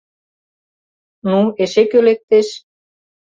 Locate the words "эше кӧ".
1.63-1.99